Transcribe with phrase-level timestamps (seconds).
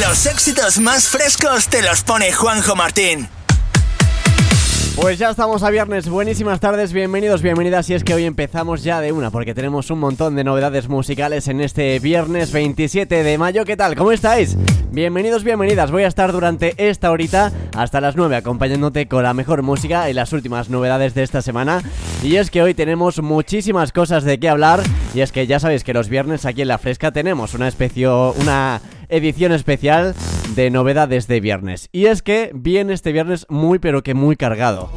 [0.00, 3.28] Los éxitos más frescos te los pone Juanjo Martín.
[4.96, 9.02] Pues ya estamos a viernes, buenísimas tardes, bienvenidos, bienvenidas y es que hoy empezamos ya
[9.02, 13.66] de una porque tenemos un montón de novedades musicales en este viernes 27 de mayo,
[13.66, 13.94] ¿qué tal?
[13.94, 14.56] ¿Cómo estáis?
[14.92, 19.62] Bienvenidos, bienvenidas, voy a estar durante esta horita hasta las 9 acompañándote con la mejor
[19.62, 21.82] música y las últimas novedades de esta semana
[22.22, 24.82] y es que hoy tenemos muchísimas cosas de qué hablar
[25.12, 28.08] y es que ya sabéis que los viernes aquí en La Fresca tenemos una especie,
[28.08, 28.80] una
[29.12, 30.14] edición especial
[30.54, 31.88] de novedades de viernes.
[31.92, 34.90] Y es que viene este viernes muy pero que muy cargado.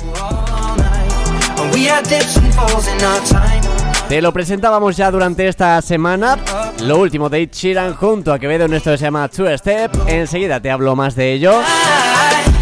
[4.07, 6.37] Te lo presentábamos ya durante esta semana.
[6.83, 9.91] Lo último de Chiran junto a Quevedo en esto que se llama Two Step.
[10.07, 11.53] Enseguida te hablo más de ello.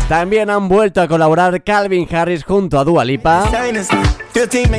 [0.07, 3.49] También han vuelto a colaborar Calvin Harris junto a Dua Lipa.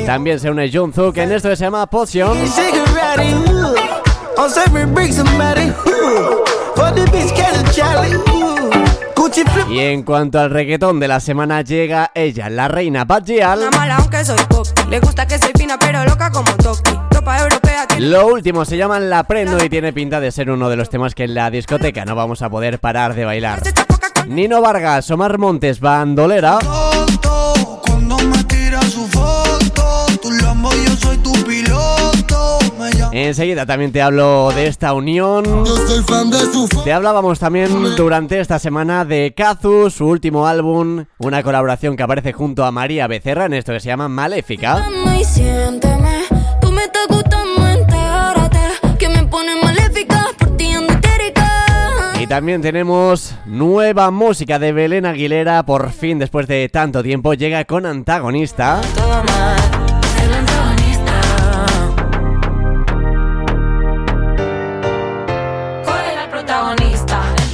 [0.05, 2.37] También se une Junzuk en esto que se llama Potion.
[9.69, 13.59] Y en cuanto al reggaetón de la semana llega ella, la reina Badgial.
[14.89, 16.91] Le gusta que soy fina pero loca como Toki.
[17.99, 21.15] Lo último se llama La Prendo y tiene pinta de ser uno de los temas
[21.15, 23.61] que en la discoteca no vamos a poder parar de bailar.
[24.27, 26.59] Nino Vargas, Omar Montes, Bandolera.
[27.81, 31.64] Cuando me tira su foto, tu yo soy tu piloto.
[33.15, 35.63] Enseguida también te hablo de esta unión.
[36.83, 42.33] Te hablábamos también durante esta semana de Kazu, su último álbum, una colaboración que aparece
[42.33, 44.85] junto a María Becerra en esto que se llama Maléfica.
[52.19, 57.63] Y también tenemos nueva música de Belén Aguilera, por fin después de tanto tiempo llega
[57.63, 58.81] con antagonista.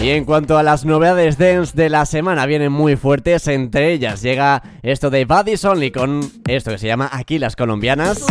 [0.01, 3.47] Y en cuanto a las novedades dance de la semana, vienen muy fuertes.
[3.47, 8.25] Entre ellas llega esto de Buddies Only con esto que se llama Aquí las colombianas.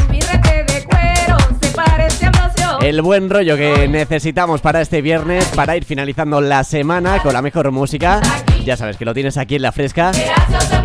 [2.82, 7.42] El buen rollo que necesitamos para este viernes, para ir finalizando la semana con la
[7.42, 8.20] mejor música.
[8.64, 10.10] Ya sabes que lo tienes aquí en la fresca.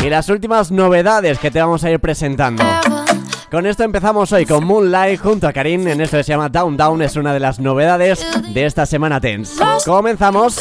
[0.04, 2.62] Y las últimas novedades que te vamos a ir presentando.
[3.50, 6.76] Con esto empezamos hoy con Moonlight junto a Karim en esto que se llama Down
[6.76, 9.62] Down, es una de las novedades de esta semana Tense.
[9.84, 10.58] Comenzamos.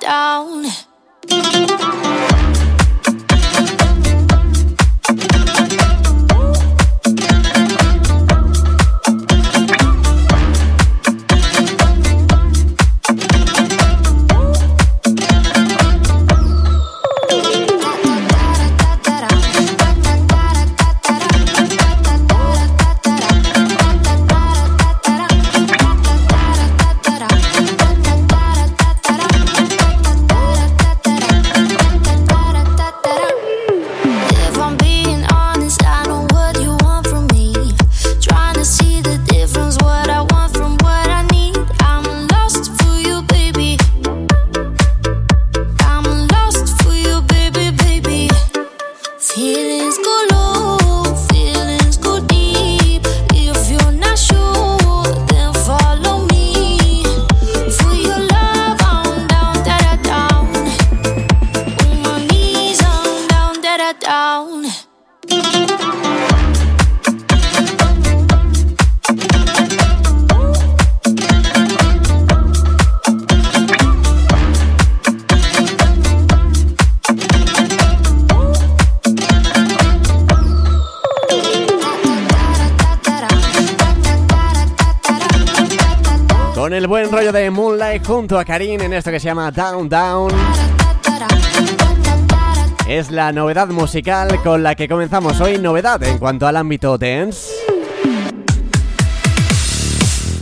[0.00, 0.57] el
[88.08, 90.32] junto a Karim en esto que se llama Down Down.
[92.88, 97.50] Es la novedad musical con la que comenzamos hoy, novedad en cuanto al ámbito dance.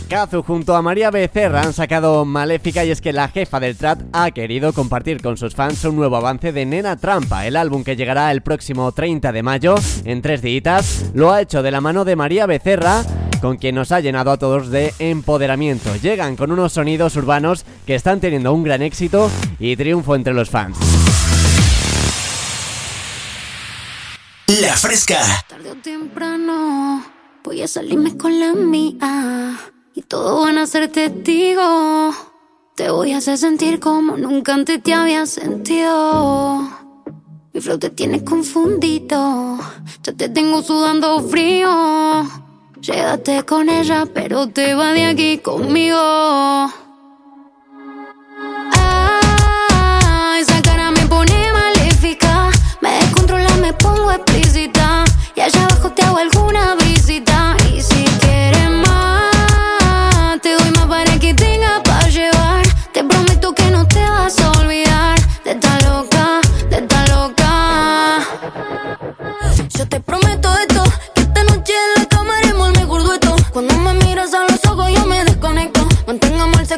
[0.07, 3.99] Kazu junto a María Becerra han sacado Maléfica y es que la jefa del trap
[4.13, 7.97] ha querido compartir con sus fans un nuevo avance de Nena Trampa, el álbum que
[7.97, 9.75] llegará el próximo 30 de mayo
[10.05, 11.11] en tres días.
[11.13, 13.03] Lo ha hecho de la mano de María Becerra
[13.41, 15.95] con quien nos ha llenado a todos de empoderamiento.
[15.95, 19.29] Llegan con unos sonidos urbanos que están teniendo un gran éxito
[19.59, 20.77] y triunfo entre los fans.
[24.61, 25.19] La fresca.
[25.47, 27.17] Tarde o temprano
[27.47, 29.57] Voy a salirme con la mía
[29.95, 32.13] y todo van a ser testigos.
[32.75, 36.69] Te voy a hacer sentir como nunca antes te había sentido.
[37.53, 39.59] Mi flow te tiene confundido.
[40.03, 42.46] Ya te tengo sudando frío.
[42.81, 45.97] Llévate con ella, pero te va de aquí conmigo.
[48.75, 52.51] Ah, esa cara me pone maléfica.
[52.81, 55.03] Me descontrola, me pongo explícita.
[55.35, 56.46] Y allá abajo te hago alguna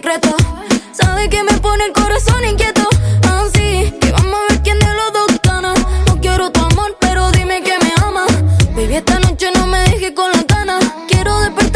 [0.02, 0.34] secreto.
[0.94, 2.88] Sabe que me pone el corazón inquieto.
[3.36, 5.74] Así que vamos a ver quién de los dos gana.
[6.08, 8.26] No quiero tu amor, pero dime que me ama.
[8.76, 10.80] Baby, esta noche no me dejes con la gana.
[11.10, 11.69] Quiero despertarme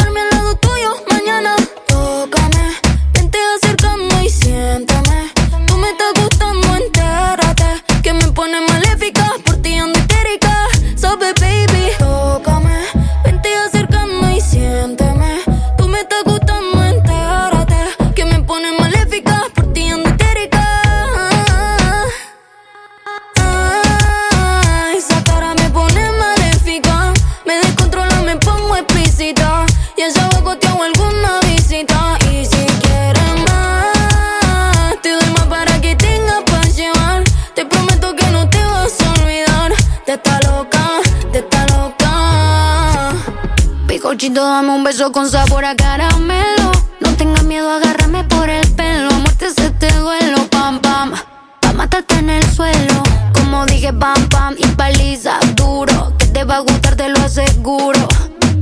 [44.34, 46.72] Dame un beso con sabor a caramelo.
[47.02, 49.12] No tengas miedo, agárrame por el pelo.
[49.12, 51.12] Muerte se te duelo, pam, pam.
[51.60, 53.04] Pa' matarte en el suelo.
[53.36, 54.56] Como dije, pam, pam.
[54.58, 56.14] Y paliza duro.
[56.18, 58.08] Que te va a gustar, te lo aseguro.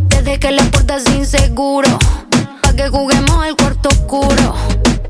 [0.09, 1.97] Desde que la puerta es inseguro.
[2.61, 4.53] Pa' que juguemos al cuarto oscuro.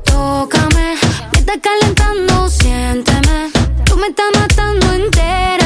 [0.04, 0.94] Tócame,
[1.32, 3.50] me está calentando, siénteme.
[3.84, 5.61] Tú me estás matando, entérate.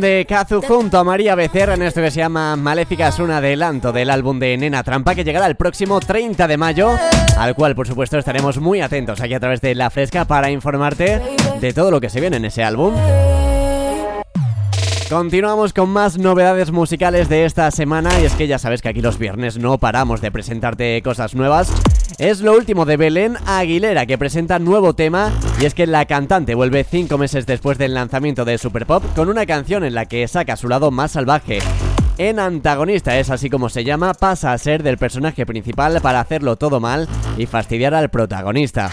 [0.00, 3.90] De Kazu junto a María Becerra en esto que se llama Maléfica es un adelanto
[3.90, 6.96] del álbum de Nena Trampa que llegará el próximo 30 de mayo,
[7.36, 11.20] al cual por supuesto estaremos muy atentos aquí a través de La Fresca para informarte
[11.60, 12.94] de todo lo que se viene en ese álbum.
[15.08, 19.00] Continuamos con más novedades musicales de esta semana y es que ya sabes que aquí
[19.00, 21.72] los viernes no paramos de presentarte cosas nuevas.
[22.18, 26.54] Es lo último de Belén Aguilera que presenta nuevo tema y es que la cantante
[26.54, 30.28] vuelve cinco meses después del lanzamiento de Super Pop con una canción en la que
[30.28, 31.60] saca su lado más salvaje.
[32.18, 36.56] En antagonista es así como se llama, pasa a ser del personaje principal para hacerlo
[36.56, 37.08] todo mal
[37.38, 38.90] y fastidiar al protagonista.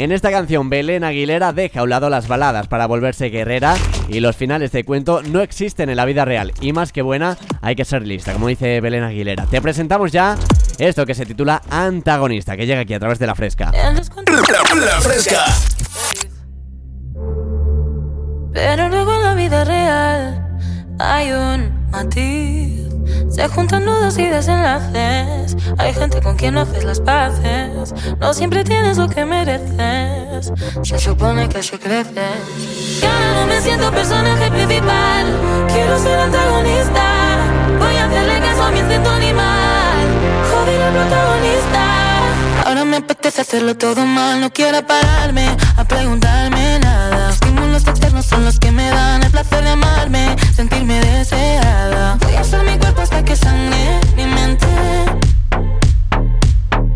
[0.00, 3.76] En esta canción Belén Aguilera deja a un lado las baladas para volverse guerrera
[4.08, 7.36] y los finales de cuento no existen en la vida real y más que buena
[7.60, 9.44] hay que ser lista, como dice Belén Aguilera.
[9.44, 10.38] Te presentamos ya
[10.78, 13.72] esto que se titula Antagonista, que llega aquí a través de la fresca.
[13.72, 15.44] La, la fresca.
[18.54, 20.58] Pero luego en la vida real
[20.98, 22.89] hay un matiz.
[23.30, 25.56] Se juntan nudos y desenlaces.
[25.78, 27.94] Hay gente con quien no haces las paces.
[28.18, 30.52] No siempre tienes lo que mereces.
[30.82, 33.00] Se supone que así creces.
[33.00, 35.26] Y ahora no me siento personaje principal.
[35.72, 37.04] Quiero ser antagonista.
[37.78, 39.96] Voy a hacerle caso a mi instinto animal.
[40.52, 42.00] Joder al protagonista.
[42.66, 44.40] Ahora me apetece hacerlo todo mal.
[44.40, 46.89] No quiero pararme a preguntarme nada.
[48.22, 52.16] Son los que me dan el placer de amarme, sentirme deseada.
[52.22, 54.66] Voy a usar mi cuerpo hasta que sangre mi mente.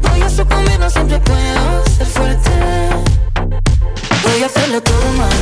[0.02, 2.50] Voy a sucumbir, no siempre puedo ser fuerte.
[4.22, 5.33] Voy a hacerlo todo mal,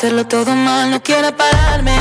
[0.00, 1.92] hacerlo todo mal, no quiero pararme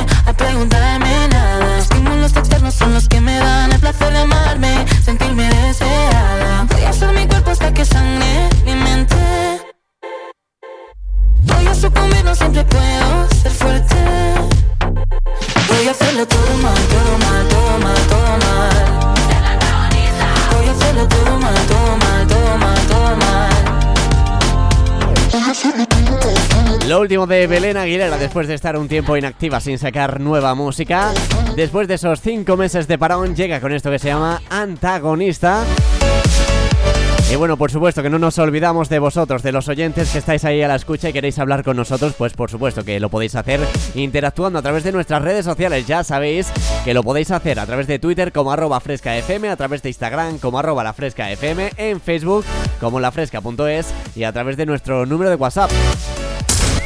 [27.09, 31.11] último de Belén Aguilera después de estar un tiempo inactiva sin sacar nueva música.
[31.55, 35.63] Después de esos cinco meses de parón llega con esto que se llama Antagonista.
[37.31, 40.45] Y bueno, por supuesto que no nos olvidamos de vosotros, de los oyentes que estáis
[40.45, 43.33] ahí a la escucha y queréis hablar con nosotros, pues por supuesto que lo podéis
[43.33, 43.59] hacer
[43.95, 45.87] interactuando a través de nuestras redes sociales.
[45.87, 46.51] Ya sabéis
[46.85, 50.37] que lo podéis hacer a través de Twitter como arroba frescafm, a través de Instagram
[50.37, 52.45] como arroba la frescafm, en Facebook
[52.79, 55.71] como lafresca.es y a través de nuestro número de WhatsApp.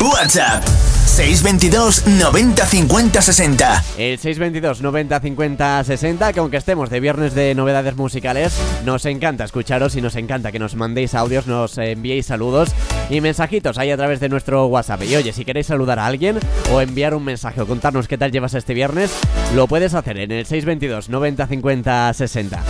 [0.03, 0.63] WhatsApp
[1.05, 3.83] 622 90 50 60.
[3.97, 9.45] El 622 90 50 60, que aunque estemos de viernes de novedades musicales, nos encanta
[9.45, 12.71] escucharos y nos encanta que nos mandéis audios, nos enviéis saludos
[13.09, 15.03] y mensajitos ahí a través de nuestro WhatsApp.
[15.03, 16.39] Y oye, si queréis saludar a alguien
[16.71, 19.11] o enviar un mensaje o contarnos qué tal llevas este viernes,
[19.55, 22.63] lo puedes hacer en el 622 90 50 60.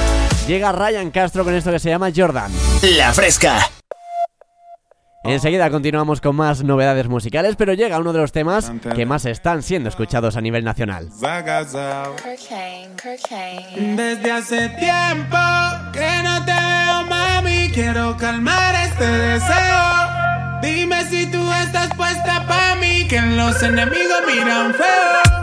[0.48, 2.52] Llega Ryan Castro con esto que se llama Jordan.
[2.98, 3.72] La fresca.
[5.24, 9.64] Enseguida continuamos con más novedades musicales, pero llega uno de los temas que más están
[9.64, 11.10] siendo escuchados a nivel nacional.
[13.96, 15.38] Desde hace tiempo
[15.94, 20.62] que no te veo, mami, quiero calmar este deseo.
[20.62, 25.43] Dime si tú estás puesta para mí, que los enemigos miran feo.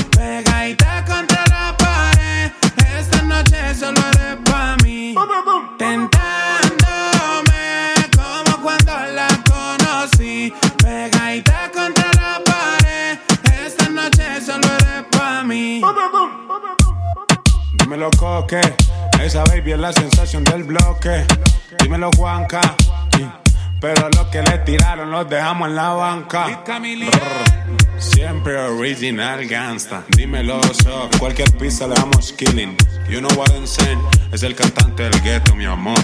[18.01, 18.61] Dímelo, coque.
[19.21, 21.23] Esa baby es la sensación del bloque.
[21.83, 22.59] Dímelo, Juanca.
[23.79, 26.63] Pero lo que le tiraron los dejamos en la banca.
[27.99, 30.03] Siempre original gangsta.
[30.17, 31.11] Dímelo, so.
[31.19, 32.75] Cualquier pista le damos killing.
[33.07, 34.01] You know what I'm saying?
[34.31, 35.99] Es el cantante del ghetto, mi amor.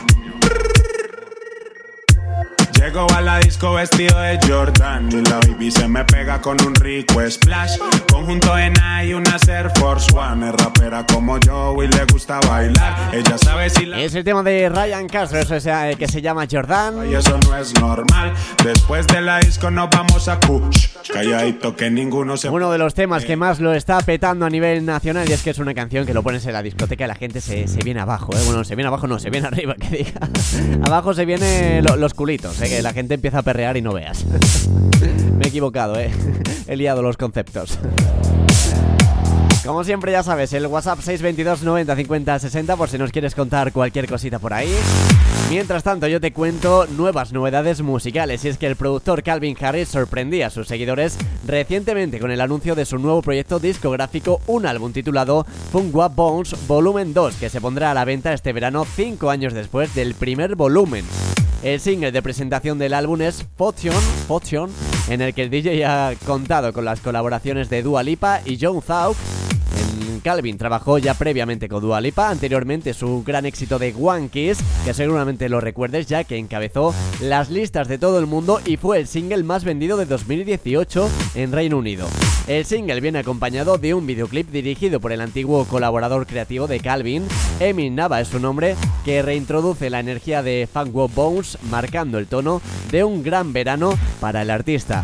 [2.79, 6.75] Llego a la disco vestido de Jordan y la baby se me pega con un
[6.75, 7.77] rico splash.
[8.11, 10.49] Conjunto en y una Air Force One.
[10.49, 13.13] Es rapera como yo y le gusta bailar.
[13.13, 13.99] Ella sabe si la...
[13.99, 17.09] Es el tema de Ryan Castro, eso es, eh, que se llama Jordan.
[17.09, 18.33] Y eso no es normal.
[18.63, 20.87] Después de la disco nos vamos a Kush.
[21.11, 22.49] Calladito que ninguno se...
[22.49, 25.49] Uno de los temas que más lo está petando a nivel nacional y es que
[25.49, 28.01] es una canción que lo pones en la discoteca y la gente se, se viene
[28.01, 28.33] abajo.
[28.35, 28.39] ¿eh?
[28.45, 30.29] Bueno, se viene abajo, no, se viene arriba, que diga.
[30.83, 32.66] abajo se vienen los culitos, ¿eh?
[32.69, 34.25] Que la gente empieza a perrear y no veas.
[35.37, 36.11] Me he equivocado, eh.
[36.67, 37.79] He liado los conceptos.
[39.67, 43.73] Como siempre ya sabes, el WhatsApp 622 90 50 60 por si nos quieres contar
[43.73, 44.73] cualquier cosita por ahí.
[45.49, 49.89] Mientras tanto yo te cuento nuevas novedades musicales y es que el productor Calvin Harris
[49.89, 54.93] sorprendía a sus seguidores recientemente con el anuncio de su nuevo proyecto discográfico, un álbum
[54.93, 59.53] titulado Fungua Bones Volumen 2 que se pondrá a la venta este verano 5 años
[59.53, 61.03] después del primer volumen.
[61.67, 63.91] El single de presentación del álbum es Fortune,
[64.25, 64.71] Fortune
[65.09, 68.81] en el que el DJ ha contado con las colaboraciones de Dua Lipa y John
[68.81, 69.13] Thau
[70.19, 74.93] Calvin trabajó ya previamente con Dua Lipa, anteriormente su gran éxito de One Kiss, que
[74.93, 79.07] seguramente lo recuerdes ya que encabezó las listas de todo el mundo y fue el
[79.07, 82.07] single más vendido de 2018 en Reino Unido.
[82.47, 87.27] El single viene acompañado de un videoclip dirigido por el antiguo colaborador creativo de Calvin,
[87.59, 92.61] Emin Nava es su nombre, que reintroduce la energía de Funk Bones, marcando el tono
[92.91, 95.03] de un gran verano para el artista.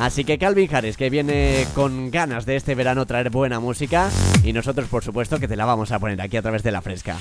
[0.00, 4.08] Así que Calvin Harris, que viene con ganas de este verano traer buena música,
[4.42, 6.80] y nosotros, por supuesto, que te la vamos a poner aquí a través de la
[6.80, 7.18] fresca.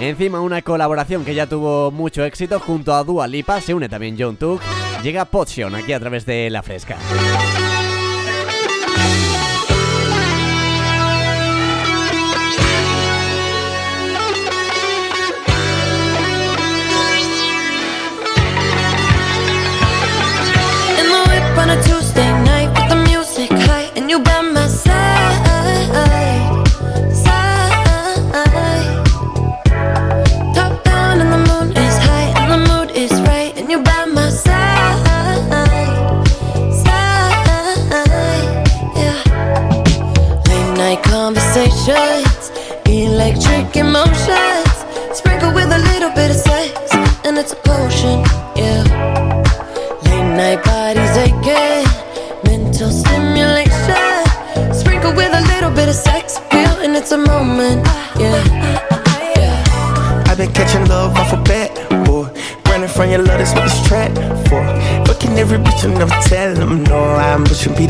[0.00, 4.16] Encima, una colaboración que ya tuvo mucho éxito junto a Dua Lipa, se une también
[4.18, 4.60] John Took,
[5.04, 6.96] llega Potion aquí a través de la fresca.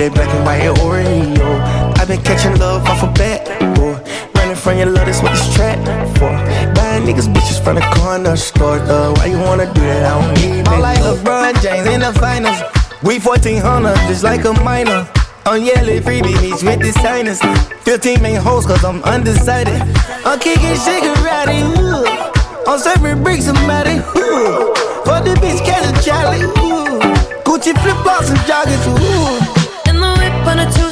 [0.01, 1.61] That black and white Oreo.
[1.99, 3.45] I've been catching love off a bat,
[3.77, 4.01] boy.
[4.35, 5.77] Running from your love, that's what this trap
[6.17, 6.33] for.
[6.73, 9.13] Buying niggas bitches from the corner store, though.
[9.21, 10.09] Why you wanna do that?
[10.09, 12.57] I don't need I'm like LeBron James in the finals.
[13.03, 15.07] We 1400, just like a minor.
[15.45, 17.41] On yellow freebie meets with the signers.
[17.85, 19.81] 15 main hoes, cause I'm undecided.
[20.25, 22.09] I'm kicking Shigarati, ooh.
[22.65, 24.73] I'm serving bricks, somebody, ooh.
[25.05, 27.01] For the bitch, catch a Charlie, ooh.
[27.45, 29.60] Gucci flip flops and joggers, ooh.
[30.51, 30.90] In the whip on a Tuesday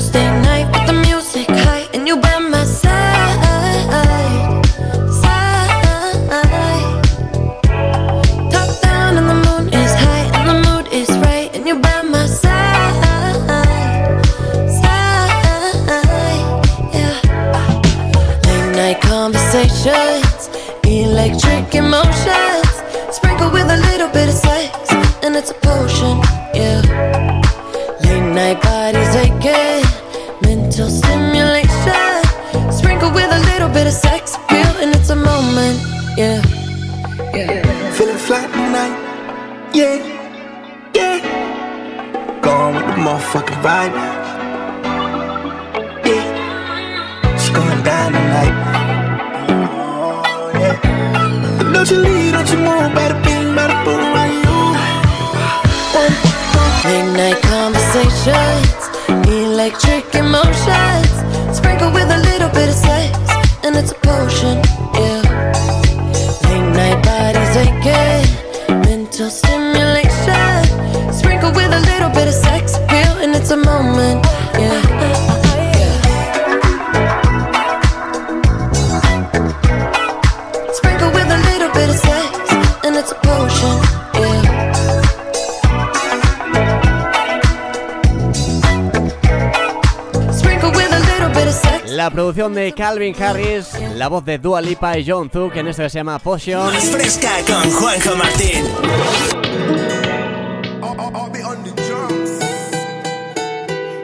[91.99, 95.83] La producción de Calvin Harris, la voz de Dua Lipa y John Zook en esto
[95.83, 96.73] que se llama Potion.
[96.73, 98.65] Más fresca con Juanjo Martín.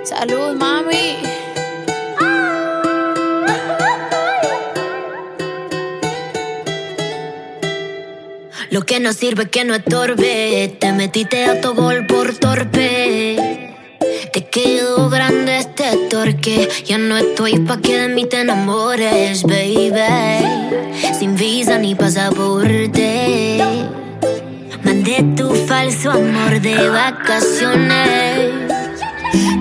[0.03, 1.19] Salud, mami.
[8.71, 10.77] Lo que no sirve que no estorbe.
[10.81, 13.54] Te metiste a tu gol por torpe.
[14.55, 16.69] Quedó grande este torque.
[16.87, 19.91] Ya no estoy pa' que de mí te enamores, baby.
[21.19, 23.59] Sin visa ni pasaporte.
[24.85, 28.53] Mandé tu falso amor de vacaciones.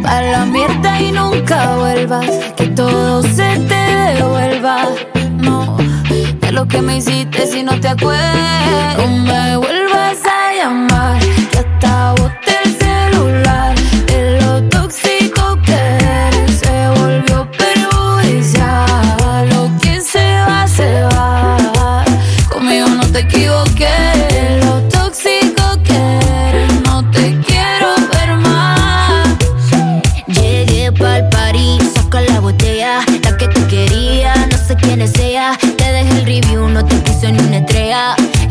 [0.04, 2.30] Pa' la mierda y nunca vuelvas.
[2.56, 4.90] Que todo se te devuelva.
[5.40, 5.76] No,
[6.40, 8.98] de lo que me hiciste si no te acuerdas.
[9.00, 10.03] No me vuelvas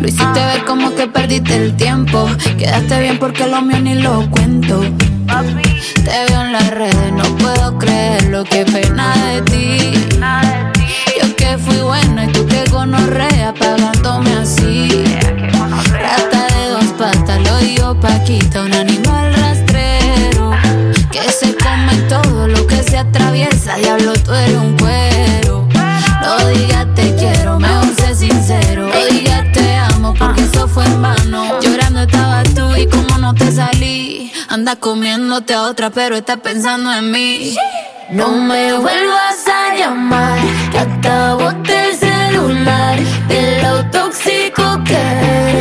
[0.00, 2.26] Lo hiciste ver como que perdiste el tiempo.
[2.58, 4.80] Quedaste bien porque lo mío ni lo cuento.
[6.04, 9.92] Te veo en las redes, no puedo creer lo que pena de ti.
[11.20, 14.88] Yo que fui buena y tú que gonorrea pagándome así.
[15.90, 19.03] Rata de dos patas, lo digo Paquita, un animal
[34.64, 37.54] Anda comiéndote a otra, pero estás pensando en mí.
[38.12, 40.38] No me vuelvas a llamar,
[41.02, 42.98] que boté el celular.
[43.28, 45.53] De lo tóxico que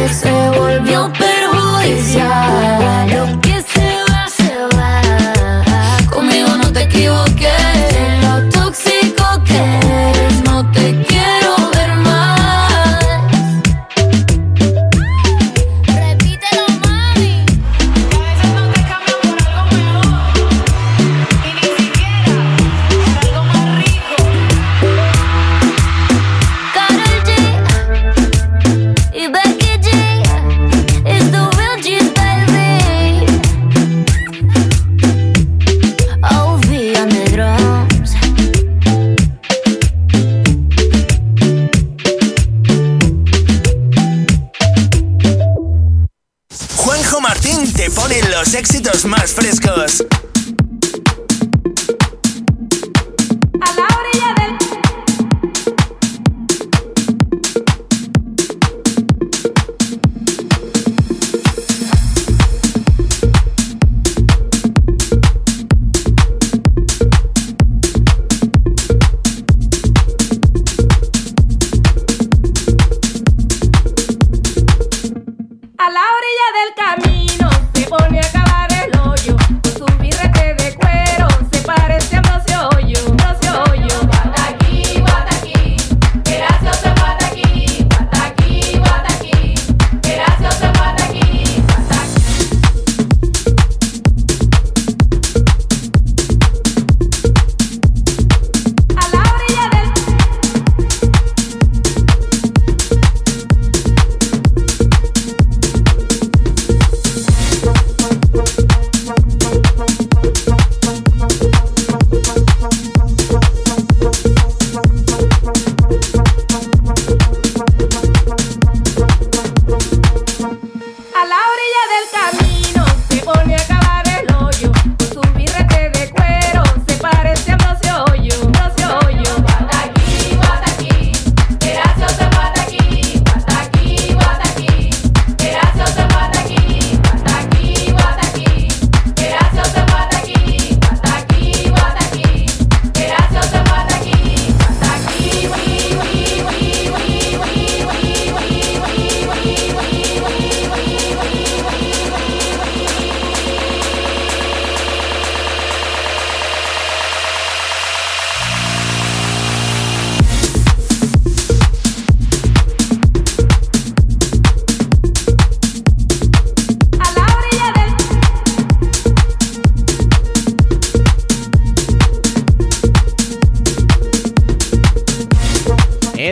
[76.63, 78.42] del camino se pone a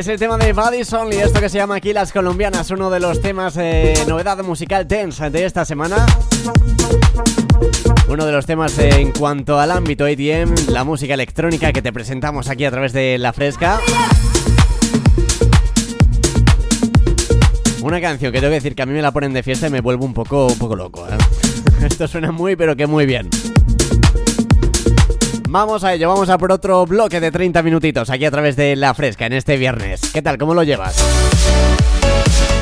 [0.01, 2.99] Es el tema de Buddies Only, esto que se llama aquí Las Colombianas, uno de
[2.99, 6.07] los temas eh, novedad musical tense de esta semana.
[8.07, 12.49] Uno de los temas en cuanto al ámbito ATM, la música electrónica que te presentamos
[12.49, 13.79] aquí a través de La Fresca.
[17.83, 19.69] Una canción que tengo que decir que a mí me la ponen de fiesta y
[19.69, 21.07] me vuelvo un poco, un poco loco.
[21.07, 21.85] ¿eh?
[21.85, 23.29] Esto suena muy, pero que muy bien.
[25.51, 28.77] Vamos a ello, vamos a por otro bloque de 30 minutitos aquí a través de
[28.77, 29.99] La Fresca en este viernes.
[30.13, 30.37] ¿Qué tal?
[30.37, 30.95] ¿Cómo lo llevas?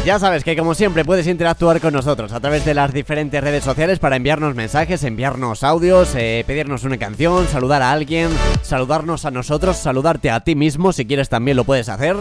[0.04, 3.64] Ya sabes que como siempre puedes interactuar con nosotros a través de las diferentes redes
[3.64, 8.30] sociales para enviarnos mensajes, enviarnos audios, eh, pedirnos una canción, saludar a alguien,
[8.64, 12.16] saludarnos a nosotros, saludarte a ti mismo, si quieres también lo puedes hacer,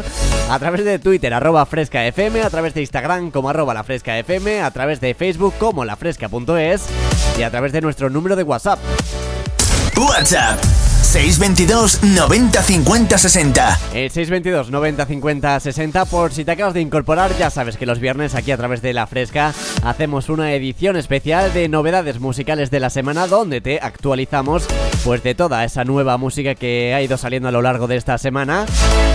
[0.51, 4.71] a través de Twitter arroba frescafm, a través de Instagram como arroba la frescafm, a
[4.71, 6.87] través de Facebook como lafresca.es
[7.39, 8.81] y a través de nuestro número de WhatsApp.
[9.99, 10.63] WhatsApp
[11.03, 13.81] 622 90 50 60.
[13.95, 16.05] El 622 90 50 60.
[16.05, 18.93] Por si te acabas de incorporar, ya sabes que los viernes aquí a través de
[18.93, 24.67] La Fresca hacemos una edición especial de novedades musicales de la semana donde te actualizamos
[25.05, 28.19] pues de toda esa nueva música que ha ido saliendo a lo largo de esta
[28.19, 28.67] semana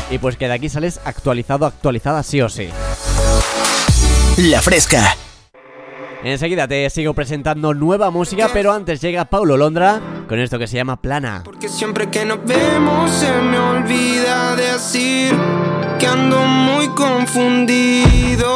[0.09, 2.69] y pues que de aquí sales actualizado, actualizada sí o sí.
[4.37, 5.15] La Fresca.
[6.23, 10.77] Enseguida te sigo presentando nueva música, pero antes llega Paulo Londra con esto que se
[10.77, 11.41] llama Plana.
[11.43, 15.35] Porque siempre que nos vemos se me olvida decir
[15.99, 18.55] que ando muy confundido.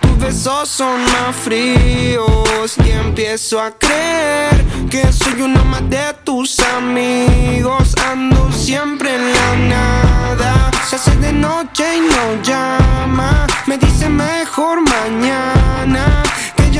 [0.00, 6.60] Tus besos son más fríos y empiezo a creer que soy uno más de tus
[6.60, 7.96] amigos.
[8.08, 10.70] Ando siempre en la nada.
[10.88, 13.44] Se hace de noche y no llama.
[13.66, 16.27] Me dice mejor mañana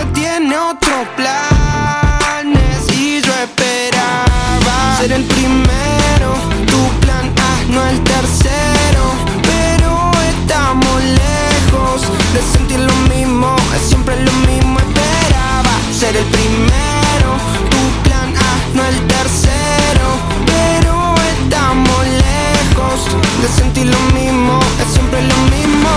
[0.07, 6.35] tiene otro planes y yo esperaba ser el primero,
[6.67, 9.03] tu plan A, no el tercero,
[9.43, 12.03] pero estamos lejos
[12.35, 17.31] de sentir lo mismo, es siempre lo mismo, esperaba ser el primero,
[17.71, 20.07] tu plan A, no el tercero,
[20.47, 22.99] pero estamos lejos
[23.43, 25.89] de sentir lo mismo, es siempre lo mismo,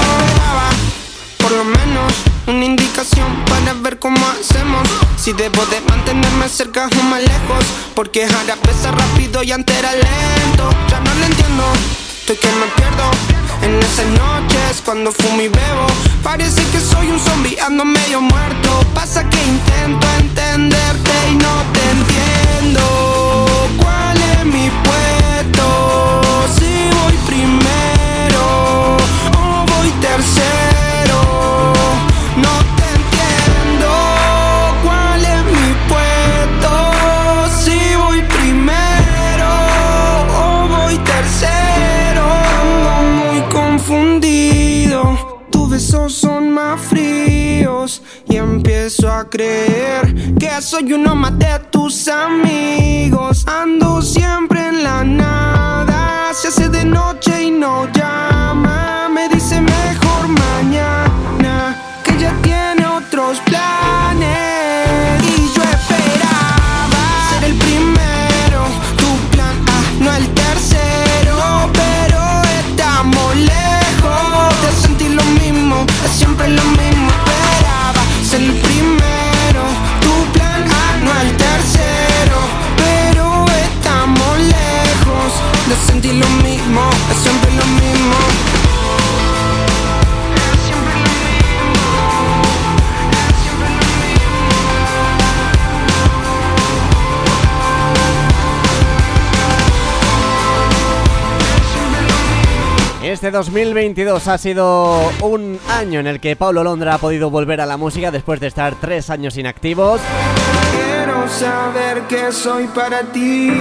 [1.51, 2.13] por lo menos
[2.47, 4.87] una indicación para ver cómo hacemos.
[5.17, 9.91] Si debo de mantenerme cerca o más lejos, porque ahora pesa rápido y antes era
[9.91, 10.69] lento.
[10.89, 11.63] Ya no lo entiendo,
[12.19, 13.11] estoy que me pierdo.
[13.63, 15.87] En esas noches cuando fumo y bebo,
[16.23, 18.85] parece que soy un zombie, ando medio muerto.
[18.93, 22.30] Pasa que intento entenderte y no te entiendo.
[50.81, 51.37] Que soy uno más
[103.31, 107.65] Este 2022 ha sido un año en el que Paulo Londra ha podido volver a
[107.65, 110.01] la música después de estar tres años inactivos.
[110.73, 113.53] Quiero saber que soy para ti.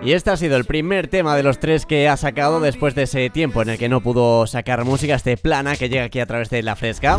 [0.00, 3.02] Y este ha sido el primer tema de los tres que ha sacado después de
[3.02, 6.26] ese tiempo en el que no pudo sacar música, este plana que llega aquí a
[6.26, 7.18] través de La Fresca.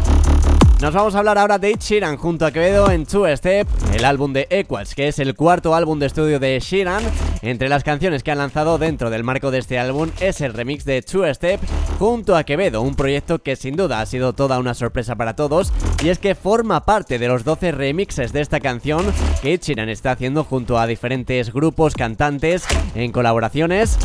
[0.79, 4.05] Nos vamos a hablar ahora de Ed Sheeran junto a Quevedo en Two Step, el
[4.05, 7.01] álbum de Equals, que es el cuarto álbum de estudio de Sheeran.
[7.41, 10.85] Entre las canciones que han lanzado dentro del marco de este álbum es el remix
[10.85, 11.59] de Two Step
[11.97, 15.73] junto a Quevedo, un proyecto que sin duda ha sido toda una sorpresa para todos,
[16.03, 19.03] y es que forma parte de los 12 remixes de esta canción
[19.41, 23.97] que Ed Sheeran está haciendo junto a diferentes grupos, cantantes, en colaboraciones,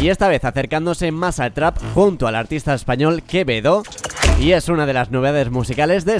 [0.00, 3.82] y esta vez acercándose más al trap junto al artista español Quevedo,
[4.40, 6.19] y es una de las novedades musicales de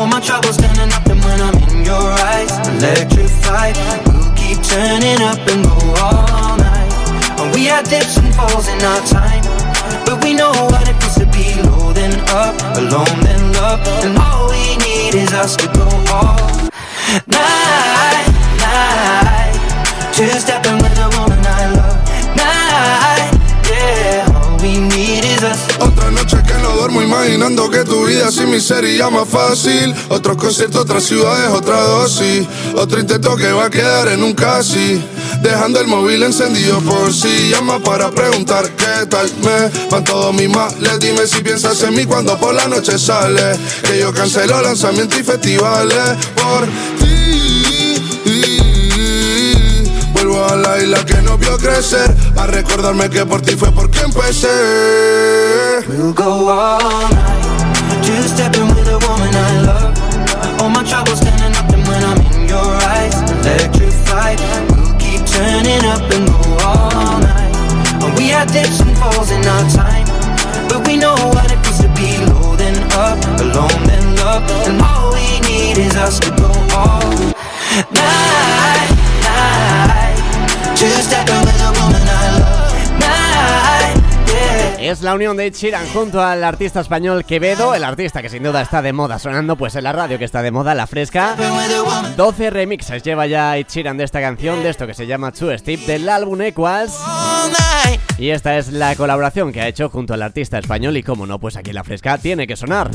[0.00, 3.76] All my troubles standing up and when I'm in your eyes, electrified.
[4.08, 6.88] We'll keep turning up and go all night.
[7.36, 9.44] And we had dips and falls in our time,
[10.06, 14.16] but we know what it feels to be low then up, alone then love, and
[14.16, 16.40] all we need is us to go all
[17.28, 18.24] night,
[18.56, 19.52] night.
[20.16, 20.32] Two
[27.10, 29.92] imaginando que tu vida sin mí sería más fácil.
[30.10, 32.46] Otro concierto, otras ciudades, otra dosis.
[32.76, 35.02] Otro intento que va a quedar en un casi.
[35.42, 40.48] Dejando el móvil encendido por si llama para preguntar qué tal me van todos mis
[40.48, 41.00] males.
[41.00, 43.58] Dime si piensas en mí cuando por la noche sale.
[43.82, 46.68] Que yo cancelo lanzamientos y festivales por
[50.48, 52.14] La isla que no vio crecer.
[52.36, 54.48] A recordarme que por ti fue porque empecé.
[55.88, 58.04] We'll go all night.
[58.04, 60.60] Two stepping with a woman I love.
[60.60, 64.40] All my troubles standing up and when I'm in your eyes, electrified.
[64.70, 67.50] We'll keep turning up and go all night.
[68.16, 70.06] We had dips and falls in our time,
[70.68, 74.80] but we know what it feels to be low then up, alone then love, and
[74.80, 77.00] all we need is us to go all
[77.92, 78.19] night,
[84.90, 88.42] Es la unión de Ed Sheeran junto al artista español Quevedo, el artista que sin
[88.42, 91.36] duda está de moda sonando pues en la radio que está de moda, la fresca.
[92.16, 95.56] 12 remixes lleva ya Ed Sheeran de esta canción, de esto que se llama True
[95.56, 96.98] Step del álbum Equals.
[98.18, 101.38] Y esta es la colaboración que ha hecho junto al artista español y como no,
[101.38, 102.90] pues aquí la fresca tiene que sonar.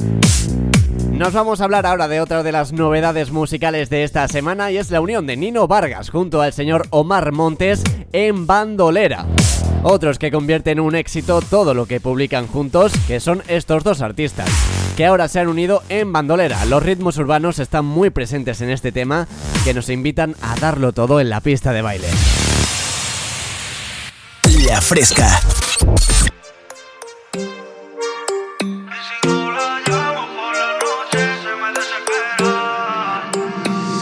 [1.11, 4.75] Nos vamos a hablar ahora de otra de las novedades musicales de esta semana y
[4.77, 7.81] es la unión de Nino Vargas junto al señor Omar Montes
[8.11, 9.25] en Bandolera.
[9.87, 14.01] Otros que convierten en un éxito todo lo que publican juntos, que son estos dos
[14.01, 14.49] artistas,
[14.97, 16.65] que ahora se han unido en Bandolera.
[16.65, 19.27] Los ritmos urbanos están muy presentes en este tema,
[19.63, 22.07] que nos invitan a darlo todo en la pista de baile.
[24.67, 25.39] La fresca.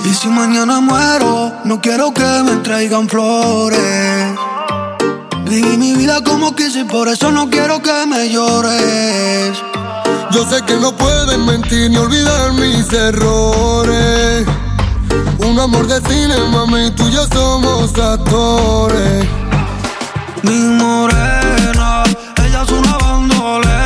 [0.05, 4.33] Y si mañana muero, no quiero que me traigan flores.
[5.53, 9.55] Viví mi vida como quise, por eso no quiero que me llores.
[10.31, 14.47] Yo sé que no puedes mentir ni olvidar mis errores.
[15.37, 19.27] Un amor de cine, mami, tú y yo somos actores.
[20.41, 22.03] Mi morena,
[22.43, 23.82] ella es una bandolera.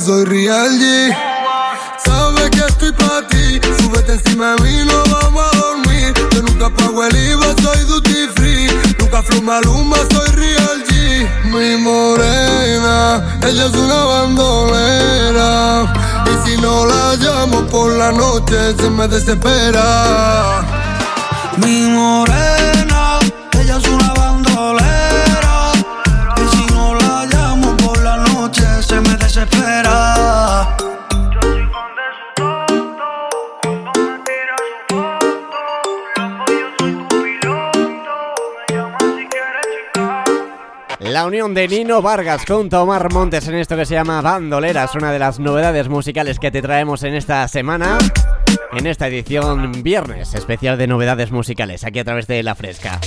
[0.00, 1.14] Soy real G.
[2.04, 3.60] Sabes que estoy para ti.
[3.78, 6.14] Súbete encima de mí, no vamos a dormir.
[6.32, 8.68] Yo nunca pago el IVA, soy duty free.
[8.98, 11.28] Nunca fluma luma, soy real G.
[11.44, 15.92] Mi morena, ella es una bandolera.
[16.26, 20.62] Y si no la llamo por la noche, se me desespera.
[21.58, 22.71] Mi morena,
[41.42, 45.18] De Nino Vargas con Tomar Montes en esto que se llama Bandolera es una de
[45.18, 47.98] las novedades musicales que te traemos en esta semana,
[48.72, 53.00] en esta edición viernes especial de novedades musicales, aquí a través de La Fresca.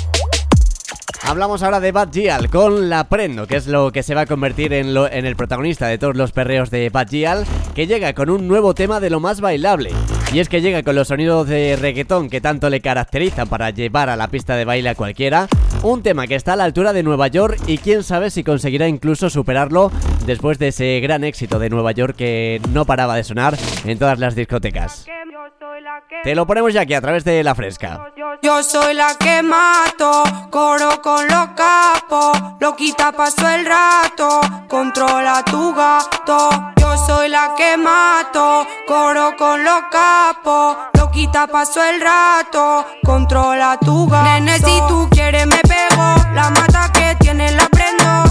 [1.23, 4.25] Hablamos ahora de Bad Gial con La Prendo, que es lo que se va a
[4.25, 8.13] convertir en, lo- en el protagonista de todos los perreos de Bad Gial, que llega
[8.13, 9.91] con un nuevo tema de lo más bailable.
[10.35, 14.09] Y es que llega con los sonidos de reggaetón que tanto le caracterizan para llevar
[14.09, 15.47] a la pista de baile a cualquiera,
[15.81, 18.89] un tema que está a la altura de Nueva York y quién sabe si conseguirá
[18.89, 19.93] incluso superarlo
[20.25, 24.19] después de ese gran éxito de Nueva York que no paraba de sonar en todas
[24.19, 25.05] las discotecas.
[26.25, 28.11] Te lo ponemos ya aquí a través de La Fresca.
[28.43, 35.45] Yo soy la que mato, coro con los capos, lo quita paso el rato, controla
[35.45, 36.74] tu gato.
[36.97, 44.07] Soy la que mato, coro con los capos, lo quita paso el rato, controla tu
[44.07, 44.23] gato.
[44.23, 48.23] Nene, si tú quieres me pego, la mata que tiene la prendo,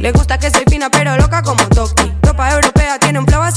[0.00, 2.10] Le gusta que soy fina pero loca como Toki.
[2.22, 3.50] Ropa europea tiene un flow a.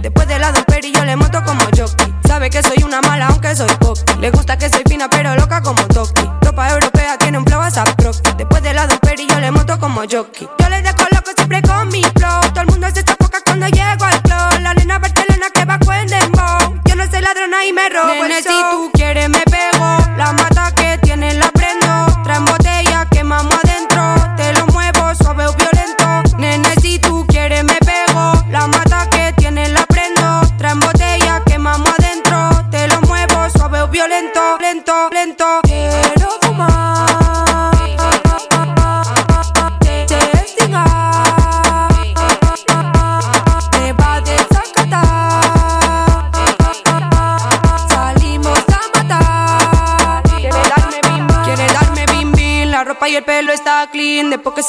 [0.00, 2.14] Después de la Peri yo le monto como jockey.
[2.26, 3.98] Sabe que soy una mala aunque soy pop.
[4.18, 6.22] Le gusta que soy fina pero loca como Toki.
[6.40, 7.68] Ropa europea tiene un flow a.
[7.68, 10.48] Después de la Peri yo le monto como jockey.
[10.58, 12.40] Yo le descoloco siempre con mi flow.
[12.54, 14.62] Todo el mundo se sofoca cuando llego al flow.
[14.62, 16.80] La nena Barcelona que va con dembow.
[16.86, 19.98] Yo no soy ladrona y me robo Nene, si tú quieres me pego.
[20.16, 22.22] La mata que tiene la prendo.
[22.24, 22.73] Traen botella,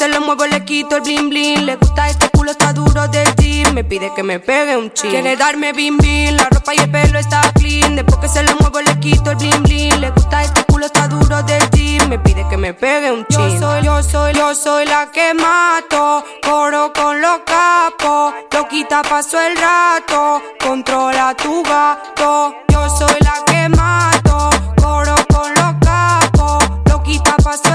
[0.05, 1.65] se lo muevo le quito el bling bling.
[1.65, 3.73] Le gusta este culo está duro del gym.
[3.73, 5.09] Me pide que me pegue un chin.
[5.09, 6.35] Quiere darme bim bim.
[6.35, 7.95] La ropa y el pelo está clean.
[7.95, 10.01] Después que se lo muevo le quito el bling bling.
[10.01, 12.07] Le gusta este culo está duro del gym.
[12.07, 13.49] Me pide que me pegue un chin.
[13.49, 16.23] Yo soy, yo soy, yo soy la que mato.
[16.43, 18.33] Coro con los capos.
[18.51, 20.41] Lo quita paso el rato.
[20.59, 22.55] Controla tu gato.
[22.69, 24.49] Yo soy la que mato.
[24.77, 26.63] Coro con los capos.
[26.89, 27.74] Lo quita paso el rato.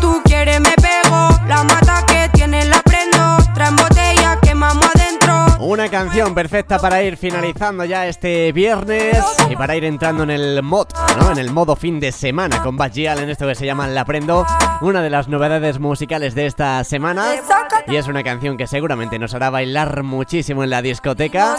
[0.00, 1.28] Tú quieres me pego.
[1.46, 3.42] La mata que tiene la prendo.
[3.70, 5.46] Botella, quemamos adentro.
[5.60, 9.18] Una canción perfecta para ir finalizando ya este viernes
[9.48, 11.30] y para ir entrando en el mod, ¿no?
[11.30, 14.44] En el modo fin de semana con Bad en esto que se llama La Prendo,
[14.80, 17.36] una de las novedades musicales de esta semana.
[17.86, 21.56] Y es una canción que seguramente nos hará bailar muchísimo en la discoteca.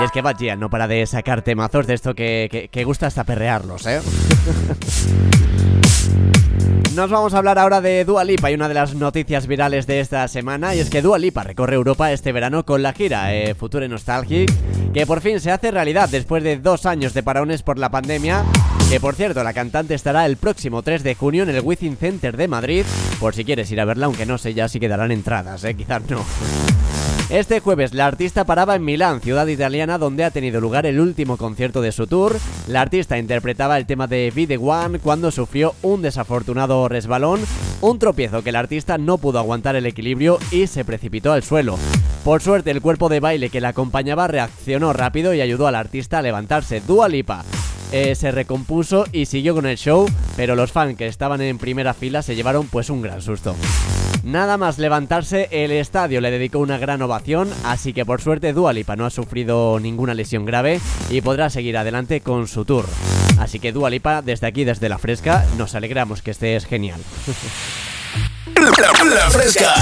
[0.00, 2.84] Y es que Bad Gyal no para de sacar temazos de esto que, que, que
[2.84, 4.00] gusta hasta perrearlos, ¿eh?
[6.94, 10.00] Nos vamos a hablar ahora de Dua Lipa y una de las noticias virales de
[10.00, 13.54] esta semana y es que Dua Lipa recorre Europa este verano con la gira eh,
[13.54, 14.52] Future Nostalgic
[14.92, 18.44] que por fin se hace realidad después de dos años de parones por la pandemia
[18.90, 22.36] que por cierto la cantante estará el próximo 3 de junio en el Within Center
[22.36, 22.84] de Madrid
[23.18, 26.02] por si quieres ir a verla aunque no sé ya si quedarán entradas, eh, quizás
[26.10, 26.22] no.
[27.32, 31.38] Este jueves la artista paraba en Milán, ciudad italiana donde ha tenido lugar el último
[31.38, 32.36] concierto de su tour.
[32.66, 37.40] La artista interpretaba el tema de Be The One cuando sufrió un desafortunado resbalón,
[37.80, 41.78] un tropiezo que el artista no pudo aguantar el equilibrio y se precipitó al suelo.
[42.22, 46.18] Por suerte el cuerpo de baile que la acompañaba reaccionó rápido y ayudó al artista
[46.18, 46.82] a levantarse.
[46.82, 47.46] Dua Lipa
[47.92, 50.06] eh, se recompuso y siguió con el show,
[50.36, 53.56] pero los fans que estaban en primera fila se llevaron pues un gran susto.
[54.24, 58.94] Nada más levantarse, el estadio le dedicó una gran ovación, así que por suerte Dualipa
[58.94, 62.86] no ha sufrido ninguna lesión grave y podrá seguir adelante con su tour.
[63.38, 67.00] Así que Dualipa, desde aquí, desde la fresca, nos alegramos que estés genial.
[68.54, 69.74] La, fresca.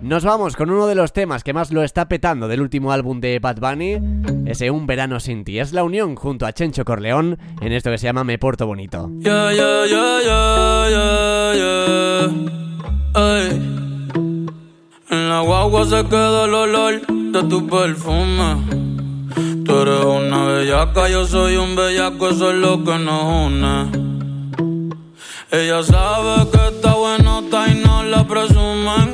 [0.00, 3.20] Nos vamos con uno de los temas que más lo está petando del último álbum
[3.20, 3.98] de Bad Bunny,
[4.46, 5.60] ese Un Verano Sin Ti.
[5.60, 9.10] Es la unión junto a Chencho Corleón en esto que se llama Me Porto Bonito.
[13.14, 14.48] En
[15.10, 18.56] la guagua se queda el olor de tu perfume.
[19.66, 23.90] Tú eres una bellaca, yo soy un bellaco, eso es lo que nos une.
[25.50, 29.12] Ella sabe que está buenota y no la presumen.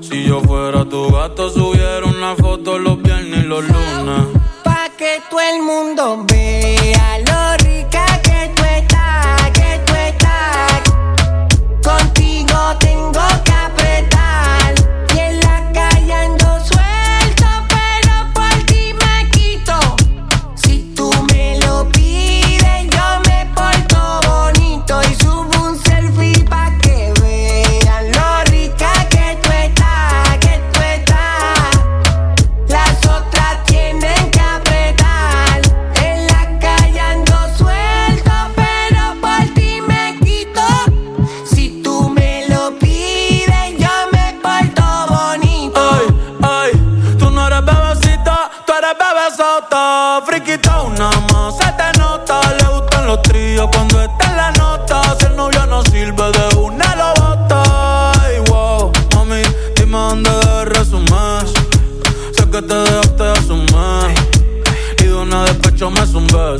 [0.00, 4.26] Si yo fuera tu gato, subiera una foto los viernes y los lunes.
[4.62, 7.18] Pa' que todo el mundo vea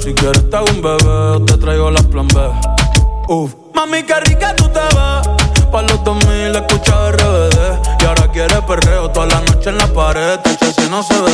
[0.02, 2.40] Si quieres te hago un bebé, te traigo las plan B.
[3.28, 5.68] Uf, mami, qué rica tú te ves.
[5.70, 7.56] Pa' los 2000 escucha RBD.
[8.00, 10.38] Y ahora quiere perreo toda la noche en la pared.
[10.40, 11.32] Te si no se ve.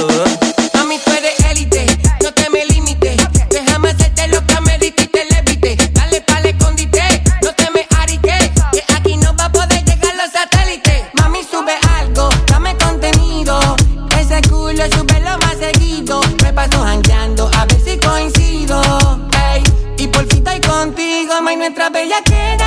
[0.75, 1.87] Mami, tú eres élite,
[2.23, 3.17] no te me limites.
[3.51, 5.96] Déjame hacerte lo que me diste y te levite.
[22.07, 22.66] Bella queda,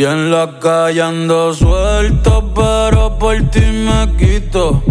[0.00, 1.02] Y en la calle
[1.52, 4.82] suelto, pero por ti me quito.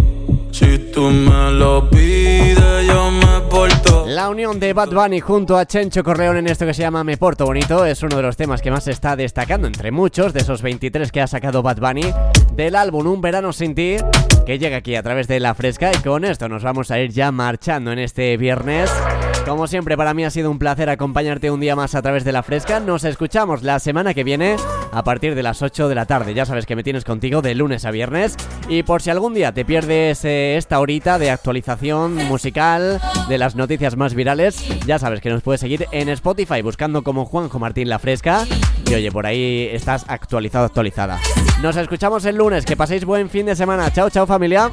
[0.51, 4.05] Si tú me lo pides, yo me porto.
[4.05, 7.17] La unión de Bad Bunny junto a Chencho Corleón en esto que se llama Me
[7.17, 10.41] Porto Bonito es uno de los temas que más se está destacando entre muchos de
[10.41, 12.13] esos 23 que ha sacado Bad Bunny
[12.53, 13.95] del álbum Un Verano Sin Ti
[14.45, 17.09] que llega aquí a través de La Fresca y con esto nos vamos a ir
[17.09, 18.91] ya marchando en este viernes.
[19.49, 22.31] Como siempre para mí ha sido un placer acompañarte un día más a través de
[22.31, 22.79] La Fresca.
[22.79, 24.57] Nos escuchamos la semana que viene
[24.91, 26.35] a partir de las 8 de la tarde.
[26.35, 28.37] Ya sabes que me tienes contigo de lunes a viernes
[28.67, 33.55] y por si algún día te pierdes eh, esta horita de actualización musical de las
[33.55, 37.89] noticias más virales, ya sabes que nos puedes seguir en Spotify buscando como Juanjo Martín
[37.89, 38.45] La Fresca.
[38.85, 41.17] Y oye, por ahí estás actualizado, actualizada.
[41.63, 43.91] Nos escuchamos el lunes, que paséis buen fin de semana.
[43.91, 44.69] Chao, chao familia.